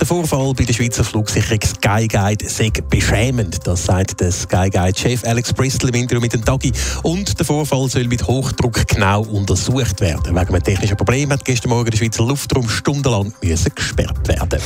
[0.00, 3.66] Der Vorfall bei der Schweizer Flugsicherung Skyguide sei beschämend.
[3.66, 6.72] Das sagt der Skyguide-Chef Alex Bristol im Interview mit dem Tagi.
[7.02, 10.34] Und der Vorfall soll mit Hochdruck genau untersucht werden.
[10.34, 14.58] Wegen einem technischen Problem hat gestern Morgen der Schweizer Luftraum stundenlang müssen gesperrt werden.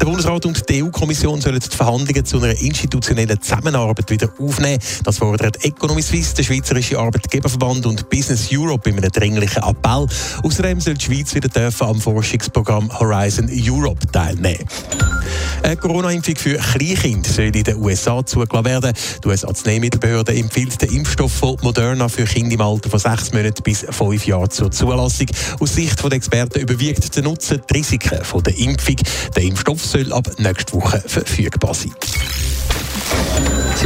[0.00, 4.78] Der Bundesrat und die EU-Kommission sollen die Verhandlungen zu einer institutionellen Zusammenarbeit wieder aufnehmen.
[5.04, 10.06] Das fordert Economy Suisse, der Schweizerische Arbeitgeberverband und Business Europe in einem dringlichen Appell.
[10.42, 14.64] Außerdem soll die Schweiz wieder dürfen am Forschungsprogramm Horizon Europe teilnehmen teilnehmen.
[15.62, 18.92] Eine Corona-Impfung für Kleinkinder soll in den USA zugelassen werden.
[19.22, 23.86] Die US-Arzneimittelbehörde empfiehlt den Impfstoff von Moderna für Kinder im Alter von sechs Monaten bis
[23.90, 25.26] fünf Jahren zur Zulassung.
[25.58, 28.96] Aus Sicht der Experten überwiegt der Nutzen die Risiken der Impfung.
[29.34, 31.92] Der Impfstoff soll ab nächster Woche verfügbar sein.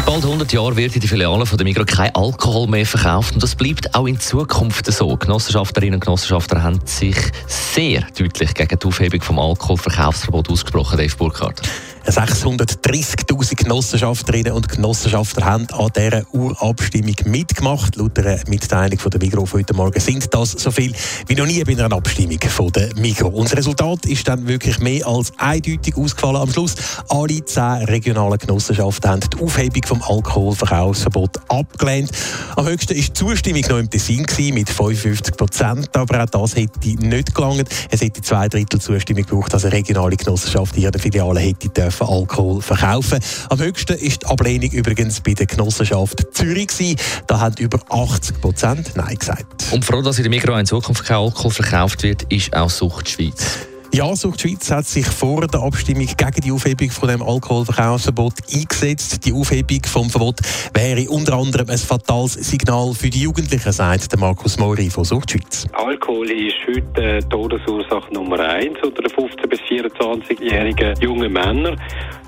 [0.00, 3.34] Seit bald 100 Jahren wird in den Filialen von der Migros kein Alkohol mehr verkauft
[3.34, 5.14] und das bleibt auch in Zukunft so.
[5.14, 11.60] Genossenschafterinnen und Genossenschafter haben sich sehr deutlich gegen die Aufhebung vom Alkoholverkaufsverbot ausgesprochen, Dave Burkhardt.
[12.06, 17.96] 630.000 Genossenschafterinnen und Genossenschafter haben an dieser Urabstimmung mitgemacht.
[17.96, 20.94] Laut einer Mitteilung von der Migros heute Morgen sind das so viel
[21.26, 23.34] wie noch nie bei einer Abstimmung von der Migros.
[23.34, 26.36] Und das Resultat ist dann wirklich mehr als eindeutig ausgefallen.
[26.36, 26.74] Am Schluss
[27.08, 32.10] alle zehn regionalen Genossenschaften haben die Aufhebung vom Alkoholverkaufsverbot abgelehnt.
[32.56, 36.88] Am höchsten ist die Zustimmung noch im Tessin mit 55 Prozent, aber auch das hätte
[36.88, 37.68] nicht gelangt.
[37.90, 41.89] Es hätte zwei Drittel Zustimmung gebraucht, dass eine regionale Genossenschaft in ihrer Filiale hätte dürfen
[41.98, 43.18] Alkohol verkaufen.
[43.48, 46.96] Am höchsten ist die Ablehnung übrigens bei der Genossenschaft Zürich gewesen.
[47.26, 49.66] Da haben über 80 Prozent Nein gesagt.
[49.72, 53.08] Und froh, dass in der Mikro in Zukunft kein Alkohol verkauft wird, ist auch Sucht
[53.08, 53.69] Schweiz.
[53.92, 59.26] Ja, Sucht Schweiz hat sich vor der Abstimmung gegen die Aufhebung von dem Alkoholverkaufsverbot eingesetzt.
[59.26, 60.38] Die Aufhebung vom Verbot
[60.72, 65.66] wäre unter anderem ein fatales Signal für die Jugendlichen, sagt Markus Mori von Sucht Schweiz.
[65.72, 71.76] Alkohol ist heute Todesursache Nummer eins unter den 15- bis 24-jährigen jungen Männern.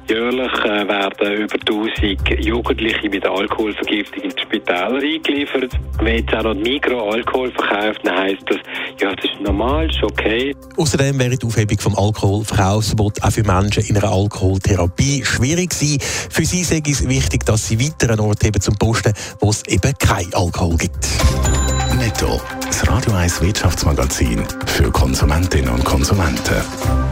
[0.09, 5.73] Jährlich äh, werden über 1000 Jugendliche mit Alkoholvergiftung ins Spital eingeliefert.
[6.01, 8.59] Wenn jetzt auch noch Migro Alkohol verkauft, dann heisst das,
[9.01, 10.55] ja, das ist normal, ist okay.
[10.77, 15.99] Außerdem wäre die Aufhebung vom Alkoholverkaufsverbot auch für Menschen in einer Alkoholtherapie schwierig sein.
[16.01, 19.63] Für sie ist es wichtig, dass sie weiter einen Ort haben zum Posten, wo es
[19.69, 21.09] eben kein Alkohol gibt.
[21.99, 27.12] Netto, das Radio 1 Wirtschaftsmagazin für Konsumentinnen und Konsumenten.